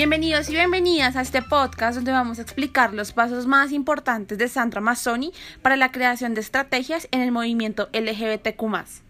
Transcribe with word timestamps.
Bienvenidos 0.00 0.48
y 0.48 0.54
bienvenidas 0.54 1.14
a 1.14 1.20
este 1.20 1.42
podcast 1.42 1.96
donde 1.96 2.10
vamos 2.10 2.38
a 2.38 2.42
explicar 2.42 2.94
los 2.94 3.12
pasos 3.12 3.46
más 3.46 3.70
importantes 3.70 4.38
de 4.38 4.48
Sandra 4.48 4.80
Mazzoni 4.80 5.30
para 5.60 5.76
la 5.76 5.92
creación 5.92 6.32
de 6.32 6.40
estrategias 6.40 7.06
en 7.10 7.20
el 7.20 7.32
movimiento 7.32 7.90
LGBTQ. 7.92 9.09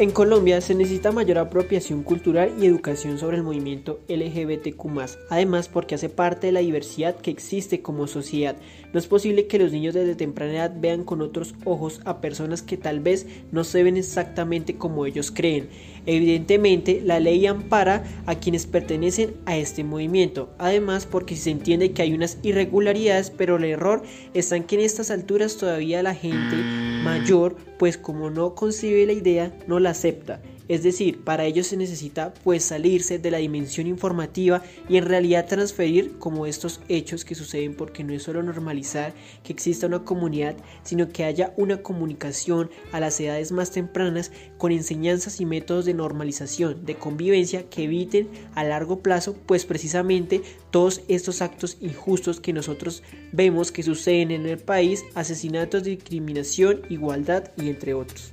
En 0.00 0.12
Colombia 0.12 0.62
se 0.62 0.74
necesita 0.74 1.12
mayor 1.12 1.36
apropiación 1.36 2.02
cultural 2.02 2.54
y 2.58 2.64
educación 2.64 3.18
sobre 3.18 3.36
el 3.36 3.42
movimiento 3.42 4.00
LGBTQ, 4.08 4.82
además 5.28 5.68
porque 5.68 5.94
hace 5.94 6.08
parte 6.08 6.46
de 6.46 6.54
la 6.54 6.60
diversidad 6.60 7.16
que 7.16 7.30
existe 7.30 7.82
como 7.82 8.06
sociedad. 8.06 8.56
No 8.94 8.98
es 8.98 9.06
posible 9.06 9.46
que 9.46 9.58
los 9.58 9.72
niños 9.72 9.92
desde 9.92 10.14
temprana 10.14 10.54
edad 10.54 10.74
vean 10.74 11.04
con 11.04 11.20
otros 11.20 11.54
ojos 11.66 12.00
a 12.06 12.22
personas 12.22 12.62
que 12.62 12.78
tal 12.78 13.00
vez 13.00 13.26
no 13.52 13.62
se 13.62 13.82
ven 13.82 13.98
exactamente 13.98 14.76
como 14.76 15.04
ellos 15.04 15.30
creen. 15.30 15.68
Evidentemente, 16.06 17.02
la 17.04 17.20
ley 17.20 17.46
ampara 17.46 18.02
a 18.24 18.36
quienes 18.36 18.66
pertenecen 18.66 19.34
a 19.44 19.58
este 19.58 19.84
movimiento, 19.84 20.48
además 20.56 21.04
porque 21.04 21.36
se 21.36 21.50
entiende 21.50 21.92
que 21.92 22.00
hay 22.00 22.14
unas 22.14 22.38
irregularidades, 22.42 23.30
pero 23.30 23.56
el 23.56 23.64
error 23.64 24.02
está 24.32 24.56
en 24.56 24.64
que 24.64 24.76
en 24.76 24.80
estas 24.80 25.10
alturas 25.10 25.58
todavía 25.58 26.02
la 26.02 26.14
gente 26.14 26.56
mayor, 27.04 27.56
pues 27.78 27.98
como 27.98 28.30
no 28.30 28.54
concibe 28.54 29.04
la 29.04 29.12
idea, 29.12 29.52
no 29.66 29.78
la 29.78 29.89
acepta. 29.90 30.40
Es 30.70 30.84
decir, 30.84 31.24
para 31.24 31.46
ello 31.46 31.64
se 31.64 31.76
necesita 31.76 32.32
pues 32.44 32.62
salirse 32.62 33.18
de 33.18 33.32
la 33.32 33.38
dimensión 33.38 33.88
informativa 33.88 34.62
y 34.88 34.98
en 34.98 35.04
realidad 35.04 35.48
transferir 35.48 36.16
como 36.18 36.46
estos 36.46 36.80
hechos 36.88 37.24
que 37.24 37.34
suceden 37.34 37.74
porque 37.74 38.04
no 38.04 38.12
es 38.12 38.22
solo 38.22 38.40
normalizar 38.40 39.12
que 39.42 39.52
exista 39.52 39.88
una 39.88 40.04
comunidad, 40.04 40.54
sino 40.84 41.08
que 41.08 41.24
haya 41.24 41.52
una 41.56 41.82
comunicación 41.82 42.70
a 42.92 43.00
las 43.00 43.18
edades 43.18 43.50
más 43.50 43.72
tempranas 43.72 44.30
con 44.58 44.70
enseñanzas 44.70 45.40
y 45.40 45.44
métodos 45.44 45.86
de 45.86 45.94
normalización, 45.94 46.86
de 46.86 46.94
convivencia 46.94 47.68
que 47.68 47.82
eviten 47.82 48.28
a 48.54 48.62
largo 48.62 49.00
plazo 49.00 49.34
pues 49.46 49.64
precisamente 49.64 50.40
todos 50.70 51.02
estos 51.08 51.42
actos 51.42 51.78
injustos 51.80 52.38
que 52.38 52.52
nosotros 52.52 53.02
vemos 53.32 53.72
que 53.72 53.82
suceden 53.82 54.30
en 54.30 54.46
el 54.46 54.58
país, 54.58 55.04
asesinatos, 55.16 55.82
discriminación, 55.82 56.82
igualdad 56.88 57.50
y 57.56 57.70
entre 57.70 57.94
otros. 57.94 58.30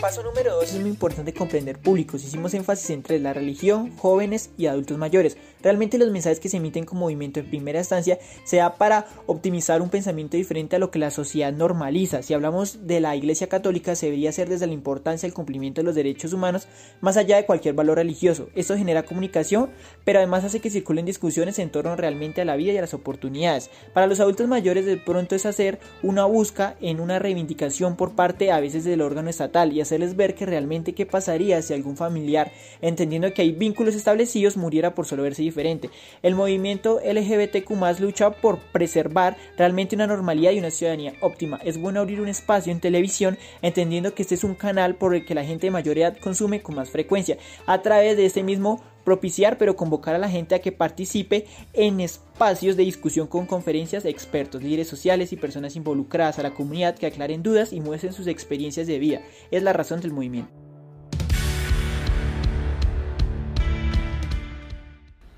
Paso 0.00 0.22
número 0.22 0.54
2 0.56 0.72
es 0.72 0.80
muy 0.80 0.88
importante 0.88 1.34
comprender 1.34 1.78
públicos. 1.78 2.24
Hicimos 2.24 2.54
énfasis 2.54 2.88
entre 2.90 3.18
la 3.18 3.34
religión, 3.34 3.94
jóvenes 3.98 4.50
y 4.56 4.66
adultos 4.66 4.96
mayores. 4.96 5.36
Realmente 5.62 5.98
los 5.98 6.10
mensajes 6.10 6.40
que 6.40 6.48
se 6.48 6.56
emiten 6.56 6.86
como 6.86 7.02
movimiento 7.02 7.40
en 7.40 7.50
primera 7.50 7.80
instancia 7.80 8.18
sea 8.44 8.76
para 8.76 9.06
optimizar 9.26 9.82
un 9.82 9.90
pensamiento 9.90 10.38
diferente 10.38 10.76
a 10.76 10.78
lo 10.78 10.90
que 10.90 10.98
la 10.98 11.10
sociedad 11.10 11.52
normaliza. 11.52 12.22
Si 12.22 12.32
hablamos 12.32 12.86
de 12.86 13.00
la 13.00 13.14
Iglesia 13.14 13.48
Católica, 13.48 13.94
se 13.94 14.06
debería 14.06 14.30
hacer 14.30 14.48
desde 14.48 14.66
la 14.66 14.72
importancia 14.72 15.26
del 15.26 15.34
cumplimiento 15.34 15.82
de 15.82 15.84
los 15.84 15.94
derechos 15.94 16.32
humanos 16.32 16.66
más 17.02 17.18
allá 17.18 17.36
de 17.36 17.44
cualquier 17.44 17.74
valor 17.74 17.98
religioso. 17.98 18.48
Esto 18.54 18.78
genera 18.78 19.02
comunicación, 19.02 19.70
pero 20.04 20.18
además 20.18 20.44
hace 20.44 20.60
que 20.60 20.70
circulen 20.70 21.04
discusiones 21.04 21.58
en 21.58 21.70
torno 21.70 21.94
realmente 21.94 22.40
a 22.40 22.46
la 22.46 22.56
vida 22.56 22.72
y 22.72 22.78
a 22.78 22.82
las 22.82 22.94
oportunidades. 22.94 23.70
Para 23.92 24.06
los 24.06 24.20
adultos 24.20 24.48
mayores 24.48 24.86
de 24.86 24.96
pronto 24.96 25.34
es 25.34 25.44
hacer 25.44 25.78
una 26.02 26.24
busca 26.24 26.76
en 26.80 27.00
una 27.00 27.18
reivindicación 27.18 27.96
por 27.96 28.12
parte 28.12 28.50
a 28.50 28.60
veces 28.60 28.84
del 28.84 29.02
órgano 29.02 29.28
estatal 29.28 29.74
y 29.74 29.80
hacerles 29.90 30.14
ver 30.14 30.36
que 30.36 30.46
realmente 30.46 30.94
qué 30.94 31.04
pasaría 31.04 31.60
si 31.62 31.74
algún 31.74 31.96
familiar, 31.96 32.52
entendiendo 32.80 33.34
que 33.34 33.42
hay 33.42 33.50
vínculos 33.50 33.96
establecidos, 33.96 34.56
muriera 34.56 34.94
por 34.94 35.06
solo 35.06 35.24
verse 35.24 35.42
diferente. 35.42 35.90
El 36.22 36.36
movimiento 36.36 37.00
LGBTQ 37.04 37.70
lucha 37.98 38.30
por 38.30 38.58
preservar 38.58 39.36
realmente 39.56 39.96
una 39.96 40.06
normalidad 40.06 40.52
y 40.52 40.60
una 40.60 40.70
ciudadanía 40.70 41.14
óptima. 41.20 41.58
Es 41.64 41.76
bueno 41.76 42.00
abrir 42.00 42.20
un 42.20 42.28
espacio 42.28 42.72
en 42.72 42.80
televisión, 42.80 43.36
entendiendo 43.62 44.14
que 44.14 44.22
este 44.22 44.36
es 44.36 44.44
un 44.44 44.54
canal 44.54 44.94
por 44.94 45.14
el 45.14 45.24
que 45.24 45.34
la 45.34 45.44
gente 45.44 45.66
de 45.66 45.72
mayor 45.72 45.98
edad 45.98 46.16
consume 46.18 46.62
con 46.62 46.76
más 46.76 46.90
frecuencia. 46.90 47.36
A 47.66 47.82
través 47.82 48.16
de 48.16 48.26
este 48.26 48.44
mismo 48.44 48.80
propiciar, 49.04 49.58
pero 49.58 49.76
convocar 49.76 50.14
a 50.14 50.18
la 50.18 50.28
gente 50.28 50.54
a 50.54 50.60
que 50.60 50.72
participe 50.72 51.46
en 51.72 52.00
espacios 52.00 52.76
de 52.76 52.84
discusión 52.84 53.26
con 53.26 53.46
conferencias 53.46 54.02
de 54.02 54.10
expertos, 54.10 54.62
líderes 54.62 54.88
sociales 54.88 55.32
y 55.32 55.36
personas 55.36 55.76
involucradas 55.76 56.38
a 56.38 56.42
la 56.42 56.52
comunidad 56.52 56.96
que 56.96 57.06
aclaren 57.06 57.42
dudas 57.42 57.72
y 57.72 57.80
muestren 57.80 58.12
sus 58.12 58.26
experiencias 58.26 58.86
de 58.86 58.98
vida. 58.98 59.22
Es 59.50 59.62
la 59.62 59.72
razón 59.72 60.00
del 60.00 60.12
movimiento. 60.12 60.50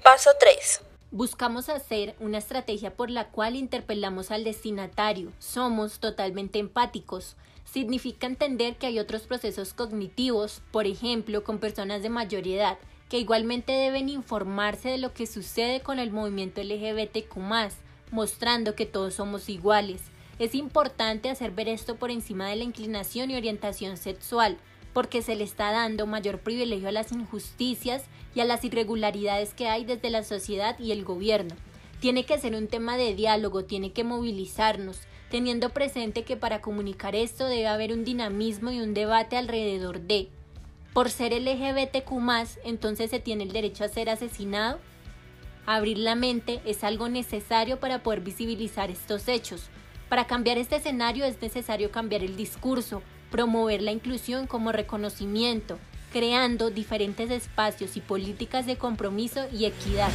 Paso 0.03 0.31
3. 0.39 0.83
Buscamos 1.11 1.69
hacer 1.69 2.15
una 2.21 2.39
estrategia 2.39 2.95
por 2.97 3.11
la 3.11 3.29
cual 3.29 3.55
interpelamos 3.55 4.31
al 4.31 4.45
destinatario. 4.45 5.31
Somos 5.39 6.01
totalmente 6.01 6.59
empáticos. 6.59 7.37
Significa 7.65 8.27
entender 8.27 8.77
que 8.77 8.87
hay 8.87 8.99
otros 8.99 9.23
procesos 9.23 9.75
cognitivos, 9.75 10.63
por 10.71 10.87
ejemplo, 10.87 11.45
con 11.45 11.59
personas 11.59 12.03
de 12.03 12.11
mayor 12.11 12.47
edad, 12.47 12.79
que 13.13 13.19
igualmente 13.19 13.73
deben 13.73 14.09
informarse 14.09 14.89
de 14.89 14.97
lo 14.97 15.13
que 15.13 15.27
sucede 15.27 15.81
con 15.83 15.99
el 15.99 16.11
movimiento 16.11 16.63
LGBTQ, 16.63 17.37
mostrando 18.11 18.75
que 18.75 18.87
todos 18.87 19.13
somos 19.13 19.51
iguales. 19.51 20.01
Es 20.39 20.55
importante 20.55 21.29
hacer 21.29 21.51
ver 21.51 21.69
esto 21.69 21.97
por 21.97 22.11
encima 22.11 22.49
de 22.49 22.57
la 22.57 22.65
inclinación 22.65 23.31
y 23.31 23.37
orientación 23.37 23.99
sexual, 23.99 24.57
porque 24.95 25.21
se 25.21 25.37
le 25.37 25.45
está 25.45 25.73
dando 25.73 26.07
mayor 26.07 26.39
privilegio 26.39 26.89
a 26.89 26.93
las 26.93 27.13
injusticias 27.13 28.05
y 28.35 28.41
a 28.41 28.47
las 28.47 28.65
irregularidades 28.65 29.53
que 29.53 29.69
hay 29.69 29.85
desde 29.85 30.09
la 30.09 30.25
sociedad 30.25 30.79
y 30.79 30.93
el 30.93 31.05
gobierno. 31.05 31.55
Tiene 32.01 32.25
que 32.25 32.39
ser 32.39 32.55
un 32.55 32.67
tema 32.67 32.97
de 32.97 33.15
diálogo, 33.15 33.67
tiene 33.67 33.93
que 33.93 34.05
movilizarnos, 34.05 35.01
teniendo 35.31 35.69
presente 35.69 36.23
que 36.23 36.39
para 36.39 36.63
comunicar 36.63 37.15
esto 37.15 37.45
debe 37.45 37.67
haber 37.67 37.93
un 37.93 38.05
dinamismo 38.05 38.71
y 38.71 38.81
un 38.81 38.95
debate 38.95 39.37
alrededor 39.37 40.01
de 40.01 40.31
por 40.93 41.11
ser 41.11 41.33
LGBTQ, 41.33 42.13
entonces 42.65 43.11
se 43.11 43.19
tiene 43.19 43.45
el 43.45 43.53
derecho 43.53 43.85
a 43.85 43.89
ser 43.89 44.11
asesinado. 44.11 44.79
Abrir 45.65 45.99
la 45.99 46.15
mente 46.15 46.61
es 46.65 46.85
algo 46.85 47.09
necesario 47.09 47.81
para 47.81 48.03
poder 48.03 48.21
visibilizar 48.21 48.91
estos 48.91 49.29
hechos. 49.29 49.69
Para 50.09 50.27
cambiar 50.27 50.59
este 50.59 50.77
escenario 50.77 51.25
es 51.25 51.41
necesario 51.41 51.91
cambiar 51.91 52.23
el 52.23 52.37
discurso, 52.37 53.03
promover 53.31 53.81
la 53.81 53.93
inclusión 53.93 54.47
como 54.47 54.73
reconocimiento, 54.73 55.79
creando 56.13 56.71
diferentes 56.71 57.31
espacios 57.31 57.97
y 57.97 58.01
políticas 58.01 58.67
de 58.67 58.77
compromiso 58.77 59.47
y 59.51 59.65
equidad. 59.65 60.11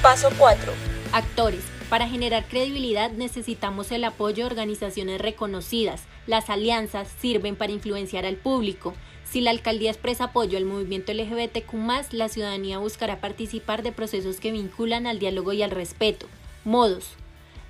Paso 0.00 0.30
4. 0.38 0.72
Actores. 1.12 1.64
Para 1.88 2.08
generar 2.08 2.44
credibilidad 2.46 3.10
necesitamos 3.10 3.90
el 3.90 4.04
apoyo 4.04 4.44
de 4.44 4.50
organizaciones 4.50 5.20
reconocidas. 5.20 6.04
Las 6.26 6.50
alianzas 6.50 7.08
sirven 7.20 7.56
para 7.56 7.72
influenciar 7.72 8.24
al 8.26 8.36
público. 8.36 8.94
Si 9.24 9.40
la 9.40 9.50
alcaldía 9.50 9.90
expresa 9.90 10.24
apoyo 10.24 10.58
al 10.58 10.64
movimiento 10.64 11.12
LGBTQ, 11.12 12.12
la 12.12 12.28
ciudadanía 12.28 12.78
buscará 12.78 13.20
participar 13.20 13.82
de 13.82 13.92
procesos 13.92 14.40
que 14.40 14.52
vinculan 14.52 15.06
al 15.06 15.18
diálogo 15.18 15.52
y 15.52 15.62
al 15.62 15.70
respeto. 15.70 16.26
Modos. 16.64 17.10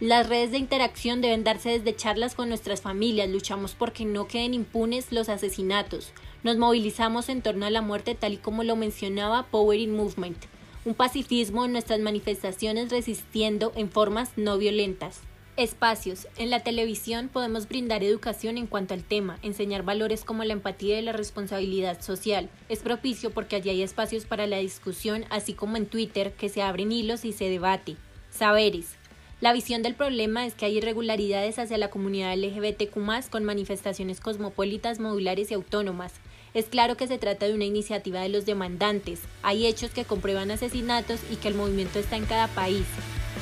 Las 0.01 0.29
redes 0.29 0.51
de 0.51 0.59
interacción 0.59 1.21
deben 1.21 1.45
darse 1.45 1.71
desde 1.71 1.95
charlas 1.95 2.35
con 2.35 2.49
nuestras 2.49 2.81
familias, 2.81 3.31
luchamos 3.31 3.75
porque 3.75 4.05
no 4.05 4.27
queden 4.27 4.53
impunes 4.53 5.13
los 5.13 5.29
asesinatos, 5.29 6.13
nos 6.43 6.57
movilizamos 6.57 7.29
en 7.29 7.41
torno 7.41 7.67
a 7.67 7.71
la 7.71 7.83
muerte 7.83 8.17
tal 8.17 8.33
y 8.33 8.39
como 8.39 8.65
lo 8.65 8.75
mencionaba 8.75 9.47
Power 9.47 9.79
in 9.79 9.95
Movement 9.95 10.39
un 10.85 10.95
pacifismo 10.95 11.65
en 11.65 11.73
nuestras 11.73 12.01
manifestaciones 12.01 12.91
resistiendo 12.91 13.73
en 13.77 13.91
formas 13.91 14.31
no 14.37 14.59
violentas. 14.59 15.21
Espacios. 15.59 16.29
En 16.39 16.49
la 16.49 16.61
televisión 16.61 17.29
podemos 17.29 17.69
brindar 17.69 18.03
educación 18.03 18.57
en 18.57 18.67
cuanto 18.67 18.95
al 18.95 19.05
tema, 19.05 19.39
enseñar 19.43 19.83
valores 19.83 20.25
como 20.25 20.45
la 20.45 20.55
empatía 20.55 20.99
y 20.99 21.03
la 21.03 21.13
responsabilidad 21.13 22.01
social. 22.01 22.49
Es 22.71 22.79
propicio 22.79 23.33
porque 23.33 23.57
allí 23.57 23.69
hay 23.69 23.83
espacios 23.83 24.25
para 24.25 24.47
la 24.47 24.57
discusión, 24.57 25.27
así 25.29 25.53
como 25.53 25.77
en 25.77 25.85
Twitter, 25.85 26.33
que 26.33 26.49
se 26.49 26.63
abren 26.63 26.91
hilos 26.91 27.27
y 27.27 27.33
se 27.33 27.51
debate. 27.51 27.97
Saberes. 28.31 28.97
La 29.43 29.53
visión 29.53 29.83
del 29.83 29.95
problema 29.95 30.47
es 30.47 30.55
que 30.55 30.65
hay 30.65 30.79
irregularidades 30.79 31.59
hacia 31.59 31.77
la 31.77 31.91
comunidad 31.91 32.35
LGBTQ 32.35 33.29
con 33.29 33.45
manifestaciones 33.45 34.21
cosmopolitas, 34.21 35.01
modulares 35.01 35.51
y 35.51 35.55
autónomas. 35.55 36.15
Es 36.55 36.67
claro 36.67 36.99
que 36.99 37.07
se 37.07 37.17
trata 37.17 37.47
de 37.47 37.55
una 37.55 37.65
iniciativa 37.65 38.21
de 38.21 38.29
los 38.29 38.45
demandantes. 38.45 39.21
Hay 39.43 39.67
hechos 39.67 39.91
que 39.91 40.05
comprueban 40.05 40.51
asesinatos 40.51 41.21
y 41.31 41.37
que 41.37 41.49
el 41.49 41.55
movimiento 41.55 41.99
está 41.99 42.17
en 42.17 42.27
cada 42.27 42.47
país, 42.49 42.85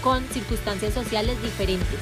con 0.00 0.24
circunstancias 0.28 0.94
sociales 0.94 1.42
diferentes. 1.42 1.98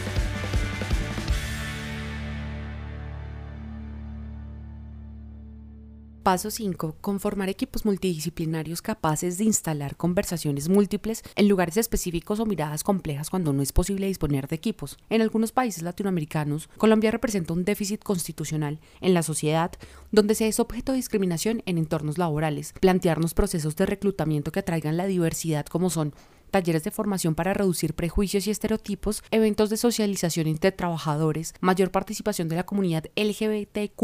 Paso 6.29 6.51
5. 6.51 6.97
Conformar 7.01 7.49
equipos 7.49 7.87
multidisciplinarios 7.87 8.83
capaces 8.83 9.39
de 9.39 9.45
instalar 9.45 9.97
conversaciones 9.97 10.69
múltiples 10.69 11.23
en 11.37 11.49
lugares 11.49 11.79
específicos 11.79 12.39
o 12.39 12.45
miradas 12.45 12.85
complejas 12.85 13.31
cuando 13.31 13.55
no 13.55 13.63
es 13.63 13.73
posible 13.73 14.09
disponer 14.09 14.47
de 14.47 14.57
equipos. 14.57 14.99
En 15.09 15.23
algunos 15.23 15.53
países 15.53 15.83
latinoamericanos, 15.83 16.69
Colombia 16.77 17.11
representa 17.11 17.55
un 17.55 17.65
déficit 17.65 18.03
constitucional 18.03 18.79
en 19.01 19.15
la 19.15 19.23
sociedad 19.23 19.73
donde 20.13 20.35
se 20.35 20.49
es 20.49 20.61
objeto 20.61 20.93
de 20.93 20.97
discriminación 20.97 21.63
en 21.65 21.79
entornos 21.79 22.19
laborales. 22.19 22.75
Plantearnos 22.79 23.33
procesos 23.33 23.75
de 23.77 23.87
reclutamiento 23.87 24.53
que 24.53 24.61
atraigan 24.61 24.99
la 24.99 25.07
diversidad 25.07 25.65
como 25.65 25.89
son 25.89 26.13
talleres 26.49 26.85
de 26.85 26.91
formación 26.91 27.35
para 27.35 27.55
reducir 27.55 27.95
prejuicios 27.95 28.47
y 28.47 28.51
estereotipos, 28.51 29.23
eventos 29.31 29.71
de 29.71 29.77
socialización 29.77 30.47
entre 30.47 30.73
trabajadores, 30.73 31.55
mayor 31.61 31.91
participación 31.91 32.49
de 32.49 32.57
la 32.57 32.67
comunidad 32.67 33.05
LGBTQ 33.17 34.03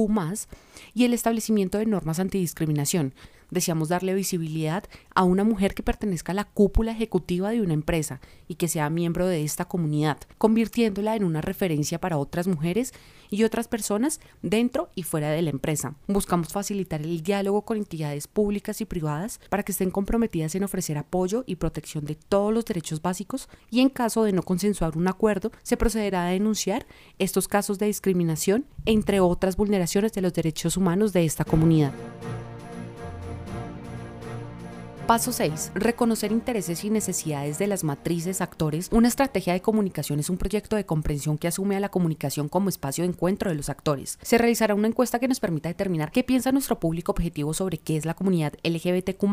y 0.94 1.04
el 1.04 1.14
establecimiento 1.14 1.78
de 1.78 1.86
normas 1.86 2.18
antidiscriminación, 2.20 3.14
Deseamos 3.54 3.88
darle 3.88 4.14
visibilidad 4.14 4.82
a 5.14 5.22
una 5.22 5.44
mujer 5.44 5.74
que 5.74 5.84
pertenezca 5.84 6.32
a 6.32 6.34
la 6.34 6.42
cúpula 6.42 6.90
ejecutiva 6.90 7.50
de 7.50 7.60
una 7.60 7.72
empresa 7.72 8.20
y 8.48 8.56
que 8.56 8.66
sea 8.66 8.90
miembro 8.90 9.28
de 9.28 9.44
esta 9.44 9.66
comunidad, 9.66 10.18
convirtiéndola 10.38 11.14
en 11.14 11.22
una 11.22 11.40
referencia 11.40 12.00
para 12.00 12.18
otras 12.18 12.48
mujeres 12.48 12.92
y 13.30 13.44
otras 13.44 13.68
personas 13.68 14.18
dentro 14.42 14.90
y 14.96 15.04
fuera 15.04 15.30
de 15.30 15.40
la 15.40 15.50
empresa. 15.50 15.94
Buscamos 16.08 16.48
facilitar 16.48 17.00
el 17.00 17.22
diálogo 17.22 17.62
con 17.62 17.76
entidades 17.76 18.26
públicas 18.26 18.80
y 18.80 18.86
privadas 18.86 19.38
para 19.50 19.62
que 19.62 19.70
estén 19.70 19.92
comprometidas 19.92 20.56
en 20.56 20.64
ofrecer 20.64 20.98
apoyo 20.98 21.44
y 21.46 21.54
protección 21.54 22.06
de 22.06 22.16
todos 22.16 22.52
los 22.52 22.64
derechos 22.64 23.02
básicos 23.02 23.48
y 23.70 23.82
en 23.82 23.88
caso 23.88 24.24
de 24.24 24.32
no 24.32 24.42
consensuar 24.42 24.98
un 24.98 25.06
acuerdo, 25.06 25.52
se 25.62 25.76
procederá 25.76 26.26
a 26.26 26.30
denunciar 26.30 26.86
estos 27.20 27.46
casos 27.46 27.78
de 27.78 27.86
discriminación, 27.86 28.66
entre 28.84 29.20
otras 29.20 29.56
vulneraciones 29.56 30.12
de 30.12 30.22
los 30.22 30.32
derechos 30.32 30.76
humanos 30.76 31.12
de 31.12 31.24
esta 31.24 31.44
comunidad. 31.44 31.92
Paso 35.06 35.32
6. 35.32 35.72
Reconocer 35.74 36.32
intereses 36.32 36.82
y 36.82 36.88
necesidades 36.88 37.58
de 37.58 37.66
las 37.66 37.84
matrices 37.84 38.40
actores. 38.40 38.88
Una 38.90 39.08
estrategia 39.08 39.52
de 39.52 39.60
comunicación 39.60 40.18
es 40.18 40.30
un 40.30 40.38
proyecto 40.38 40.76
de 40.76 40.86
comprensión 40.86 41.36
que 41.36 41.46
asume 41.46 41.76
a 41.76 41.80
la 41.80 41.90
comunicación 41.90 42.48
como 42.48 42.70
espacio 42.70 43.04
de 43.04 43.10
encuentro 43.10 43.50
de 43.50 43.56
los 43.56 43.68
actores. 43.68 44.18
Se 44.22 44.38
realizará 44.38 44.74
una 44.74 44.88
encuesta 44.88 45.18
que 45.18 45.28
nos 45.28 45.40
permita 45.40 45.68
determinar 45.68 46.10
qué 46.10 46.24
piensa 46.24 46.52
nuestro 46.52 46.80
público 46.80 47.12
objetivo 47.12 47.52
sobre 47.52 47.76
qué 47.76 47.98
es 47.98 48.06
la 48.06 48.14
comunidad 48.14 48.54
LGBTQ 48.62 49.24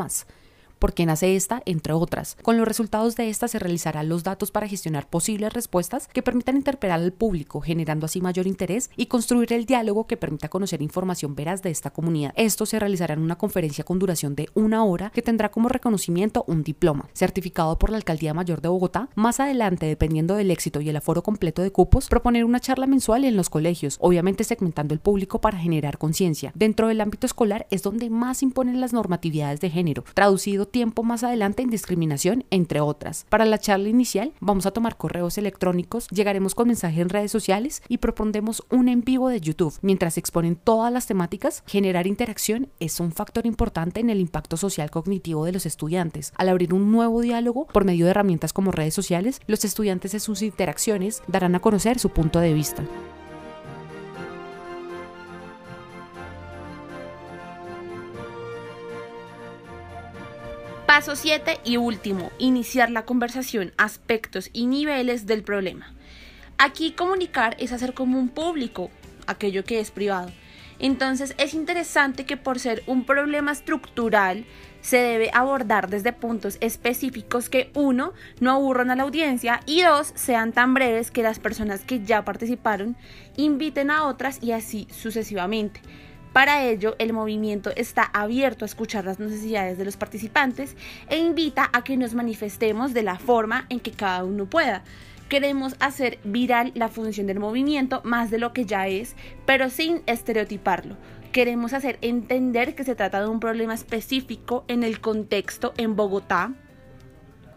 por 0.81 0.94
qué 0.94 1.06
nace 1.06 1.36
esta, 1.36 1.62
entre 1.66 1.94
otras. 1.94 2.36
Con 2.42 2.57
los 2.57 2.68
resultados 2.68 3.16
de 3.16 3.30
esta 3.30 3.48
se 3.48 3.60
realizarán 3.60 4.10
los 4.10 4.24
datos 4.24 4.50
para 4.50 4.68
gestionar 4.68 5.07
posibles 5.07 5.54
respuestas 5.54 6.07
que 6.12 6.24
permitan 6.24 6.57
interpelar 6.57 7.00
al 7.00 7.13
público, 7.13 7.62
generando 7.62 8.07
así 8.07 8.19
mayor 8.19 8.48
interés 8.48 8.89
y 8.98 9.06
construir 9.06 9.54
el 9.54 9.66
diálogo 9.66 10.07
que 10.07 10.18
permita 10.18 10.50
conocer 10.50 10.81
información 10.81 11.36
veraz 11.36 11.62
de 11.62 11.69
esta 11.69 11.92
comunidad. 11.92 12.33
Esto 12.36 12.66
se 12.66 12.80
realizará 12.80 13.13
en 13.13 13.22
una 13.22 13.38
conferencia 13.38 13.83
con 13.83 14.00
duración 14.00 14.33
de 14.33 14.50
una 14.56 14.83
hora 14.83 15.12
que 15.12 15.22
tendrá 15.22 15.51
como 15.51 15.69
reconocimiento 15.69 16.44
un 16.48 16.63
diploma, 16.63 17.10
certificado 17.13 17.77
por 17.77 17.92
la 17.92 17.98
Alcaldía 17.98 18.34
Mayor 18.34 18.62
de 18.62 18.69
Bogotá. 18.69 19.07
Más 19.13 19.39
adelante, 19.39 19.86
dependiendo 19.86 20.34
del 20.34 20.50
éxito 20.50 20.81
y 20.81 20.89
el 20.89 20.98
aforo 20.98 21.22
completo 21.22 21.62
de 21.62 21.72
cupos, 21.72 22.07
proponer 22.07 22.44
una 22.44 22.60
charla 22.60 22.88
mensual 22.88 23.24
en 23.24 23.38
los 23.38 23.51
colegios, 23.51 23.98
obviamente 24.00 24.44
segmentando 24.44 24.95
el 24.95 25.00
público 25.00 25.39
para 25.42 25.60
generar 25.60 26.00
conciencia. 26.00 26.51
Dentro 26.56 26.88
del 26.88 27.01
ámbito 27.01 27.27
escolar 27.27 27.68
es 27.69 27.84
donde 27.84 28.10
más 28.10 28.42
imponen 28.42 28.81
las 28.81 28.94
normatividades 28.94 29.62
de 29.62 29.69
género, 29.69 30.04
traducido 30.16 30.71
tiempo 30.72 31.04
más 31.04 31.24
adelante 31.24 31.62
en 31.62 31.70
discriminación, 31.70 32.46
entre 32.50 32.82
otras. 32.82 33.26
Para 33.30 33.46
la 33.46 33.60
charla 33.60 33.90
inicial 33.90 34.34
vamos 34.40 34.66
a 34.66 34.72
tomar 34.72 34.98
correos 34.98 35.38
electrónicos, 35.38 36.08
llegaremos 36.08 36.56
con 36.56 36.70
mensajes 36.70 37.00
en 37.00 37.10
redes 37.10 37.32
sociales 37.32 37.84
y 37.88 37.98
propondremos 37.98 38.64
un 38.70 38.90
en 38.90 39.02
vivo 39.02 39.30
de 39.30 39.42
YouTube. 39.42 39.78
Mientras 39.82 40.18
exponen 40.18 40.56
todas 40.56 40.92
las 40.92 41.06
temáticas, 41.06 41.64
generar 41.68 42.08
interacción 42.08 42.70
es 42.80 43.00
un 43.00 43.12
factor 43.12 43.46
importante 43.46 44.00
en 44.00 44.10
el 44.10 44.20
impacto 44.20 44.58
social 44.58 44.90
cognitivo 44.90 45.46
de 45.46 45.52
los 45.52 45.66
estudiantes. 45.66 46.34
Al 46.38 46.50
abrir 46.50 46.74
un 46.74 46.92
nuevo 46.92 47.22
diálogo 47.22 47.68
por 47.68 47.86
medio 47.86 48.06
de 48.06 48.12
herramientas 48.12 48.54
como 48.54 48.72
redes 48.72 48.94
sociales, 48.94 49.42
los 49.48 49.66
estudiantes 49.66 50.14
en 50.14 50.20
sus 50.20 50.42
interacciones 50.42 51.22
darán 51.28 51.56
a 51.56 51.60
conocer 51.60 52.00
su 52.00 52.10
punto 52.10 52.40
de 52.40 52.54
vista. 52.54 52.84
Paso 60.92 61.16
7 61.16 61.62
y 61.64 61.78
último, 61.78 62.34
iniciar 62.38 62.92
la 62.92 63.06
conversación, 63.06 63.72
aspectos 63.78 64.50
y 64.52 64.66
niveles 64.66 65.26
del 65.26 65.42
problema. 65.42 65.94
Aquí 66.58 66.92
comunicar 66.92 67.56
es 67.62 67.72
hacer 67.72 67.94
como 67.94 68.20
un 68.20 68.28
público 68.28 68.92
aquello 69.26 69.64
que 69.64 69.80
es 69.80 69.90
privado. 69.90 70.34
Entonces 70.80 71.34
es 71.38 71.54
interesante 71.54 72.26
que 72.26 72.36
por 72.36 72.60
ser 72.60 72.84
un 72.88 73.06
problema 73.06 73.54
estructural 73.54 74.44
se 74.82 74.98
debe 74.98 75.32
abordar 75.34 75.90
desde 75.90 76.12
puntos 76.12 76.58
específicos 76.60 77.48
que 77.48 77.72
uno 77.74 78.12
no 78.42 78.52
aburran 78.52 78.92
a 78.92 78.98
la 78.98 79.04
audiencia 79.04 79.62
y 79.66 79.84
dos 79.84 80.12
sean 80.16 80.52
tan 80.52 80.74
breves 80.74 81.10
que 81.10 81.24
las 81.24 81.40
personas 81.40 81.86
que 81.86 82.04
ya 82.04 82.26
participaron 82.26 82.98
inviten 83.38 83.92
a 83.92 84.08
otras 84.08 84.44
y 84.44 84.52
así 84.52 84.90
sucesivamente. 84.92 85.80
Para 86.33 86.63
ello, 86.63 86.95
el 86.98 87.12
movimiento 87.12 87.72
está 87.75 88.04
abierto 88.04 88.63
a 88.63 88.68
escuchar 88.68 89.04
las 89.04 89.19
necesidades 89.19 89.78
de 89.78 89.83
los 89.83 89.98
participantes 89.98 90.78
e 91.10 91.18
invita 91.18 91.69
a 91.74 91.83
que 91.83 91.98
nos 91.98 92.13
manifestemos 92.13 92.94
de 92.94 93.04
la 93.04 93.19
forma 93.19 93.66
en 93.68 93.81
que 93.81 93.92
cada 93.92 94.24
uno 94.24 94.45
pueda. 94.45 94.83
Queremos 95.28 95.75
hacer 95.80 96.19
viral 96.24 96.72
la 96.74 96.88
función 96.88 97.28
del 97.28 97.39
movimiento 97.39 98.01
más 98.06 98.31
de 98.31 98.38
lo 98.38 98.54
que 98.54 98.66
ya 98.66 98.88
es, 98.88 99.16
pero 99.45 99.69
sin 99.69 100.04
estereotiparlo. 100.06 100.95
Queremos 101.33 101.74
hacer 101.74 101.98
entender 102.01 102.75
que 102.75 102.86
se 102.86 102.95
trata 102.95 103.22
de 103.22 103.27
un 103.27 103.42
problema 103.42 103.74
específico 103.74 104.63
en 104.69 104.84
el 104.84 105.01
contexto 105.01 105.74
en 105.77 105.98
Bogotá, 105.98 106.54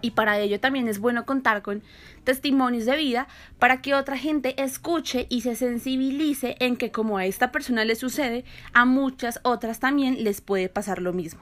y 0.05 0.11
para 0.11 0.39
ello 0.39 0.61
también 0.61 0.87
es 0.87 0.99
bueno 0.99 1.25
contar 1.25 1.63
con 1.63 1.83
testimonios 2.25 2.85
de 2.85 2.95
vida 2.95 3.27
para 3.59 3.81
que 3.81 3.95
otra 3.95 4.19
gente 4.19 4.63
escuche 4.63 5.27
y 5.31 5.41
se 5.41 5.57
sensibilice 5.57 6.57
en 6.61 6.77
que 6.77 6.93
como 6.93 7.17
a 7.17 7.25
esta 7.25 7.51
persona 7.51 7.87
le 7.87 7.95
sucede, 7.95 8.45
a 8.75 8.85
muchas 8.85 9.41
otras 9.45 9.81
también 9.81 10.23
les 10.23 10.43
puede 10.43 10.69
pasar 10.69 11.01
lo 11.01 11.15
mismo. 11.15 11.41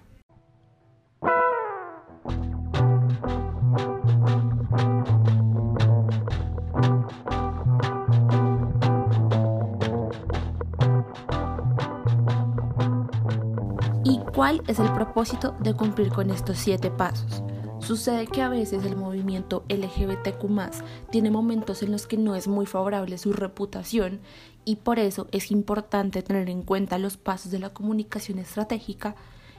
¿Y 14.05 14.21
cuál 14.33 14.63
es 14.69 14.79
el 14.79 14.93
propósito 14.93 15.57
de 15.59 15.75
cumplir 15.75 16.11
con 16.11 16.31
estos 16.31 16.59
siete 16.59 16.93
pasos? 16.93 17.43
Sucede 17.83 18.29
que 18.29 18.43
a 18.43 18.49
veces 18.49 18.85
el 18.85 18.95
movimiento 18.95 19.65
LGBTQ 19.69 20.45
tiene 21.11 21.33
momentos 21.33 21.83
en 21.83 21.91
los 21.91 22.07
que 22.07 22.17
no 22.17 22.37
es 22.37 22.47
muy 22.47 22.65
favorable 22.65 23.19
su 23.19 23.33
reputación 23.33 24.21
y 24.65 24.77
por 24.77 25.01
eso 25.01 25.27
es 25.33 25.51
importante 25.51 26.23
tener 26.23 26.49
en 26.49 26.63
cuenta 26.63 26.99
los 26.99 27.17
pasos 27.17 27.51
de 27.51 27.59
la 27.59 27.71
comunicación 27.71 28.39
estratégica 28.39 29.17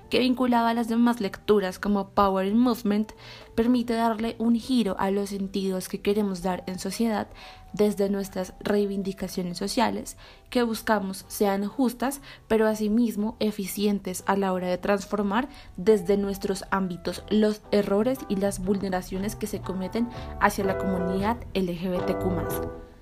que 0.10 0.20
vinculado 0.20 0.68
a 0.68 0.74
las 0.74 0.88
demás 0.88 1.22
lecturas 1.22 1.80
como 1.80 2.10
Power 2.10 2.48
and 2.48 2.56
Movement, 2.56 3.14
permite 3.56 3.94
darle 3.94 4.36
un 4.40 4.56
giro 4.56 4.96
a 5.00 5.12
los 5.12 5.30
sentidos 5.30 5.90
que 5.90 6.02
queremos 6.02 6.42
dar 6.42 6.64
en 6.68 6.80
sociedad 6.80 7.28
desde 7.74 8.10
nuestras 8.10 8.54
reivindicaciones 8.60 9.58
sociales, 9.58 10.18
que 10.50 10.64
buscamos 10.64 11.26
sean 11.28 11.66
justas, 11.66 12.22
pero 12.48 12.68
asimismo 12.68 13.36
eficientes 13.40 14.24
a 14.28 14.38
la 14.38 14.54
hora 14.54 14.68
de 14.68 14.78
transformar 14.78 15.50
desde 15.78 16.18
nuestros 16.18 16.66
ámbitos 16.70 17.24
los 17.30 17.62
errores 17.72 18.20
y 18.30 18.36
las 18.36 18.64
vulneraciones 18.64 19.36
que 19.36 19.48
se 19.48 19.62
cometen 19.62 20.10
hacia 20.40 20.64
la 20.64 20.78
comunidad 20.78 21.38
LGBTQ. 21.56 22.93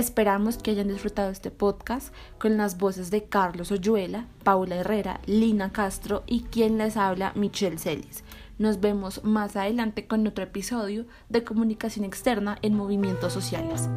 Esperamos 0.00 0.56
que 0.56 0.70
hayan 0.70 0.88
disfrutado 0.88 1.28
este 1.28 1.50
podcast 1.50 2.14
con 2.38 2.56
las 2.56 2.78
voces 2.78 3.10
de 3.10 3.24
Carlos 3.24 3.70
Oyuela, 3.70 4.24
Paula 4.44 4.76
Herrera, 4.76 5.20
Lina 5.26 5.72
Castro 5.72 6.22
y 6.26 6.44
quien 6.44 6.78
les 6.78 6.96
habla, 6.96 7.32
Michelle 7.34 7.76
Celis. 7.76 8.24
Nos 8.56 8.80
vemos 8.80 9.22
más 9.24 9.56
adelante 9.56 10.06
con 10.06 10.26
otro 10.26 10.44
episodio 10.44 11.04
de 11.28 11.44
comunicación 11.44 12.06
externa 12.06 12.56
en 12.62 12.76
movimientos 12.76 13.34
sociales. 13.34 13.90